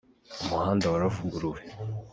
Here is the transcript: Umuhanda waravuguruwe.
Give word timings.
Umuhanda 0.43 0.85
waravuguruwe. 0.93 1.61